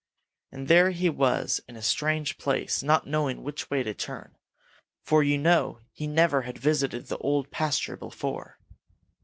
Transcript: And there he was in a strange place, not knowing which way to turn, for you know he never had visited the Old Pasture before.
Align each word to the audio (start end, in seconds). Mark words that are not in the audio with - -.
And 0.51 0.67
there 0.67 0.89
he 0.89 1.11
was 1.11 1.61
in 1.67 1.75
a 1.75 1.83
strange 1.83 2.39
place, 2.39 2.81
not 2.81 3.05
knowing 3.05 3.43
which 3.43 3.69
way 3.69 3.83
to 3.83 3.93
turn, 3.93 4.35
for 5.05 5.21
you 5.21 5.37
know 5.37 5.77
he 5.93 6.07
never 6.07 6.41
had 6.41 6.57
visited 6.57 7.05
the 7.05 7.19
Old 7.19 7.51
Pasture 7.51 7.97
before. 7.97 8.57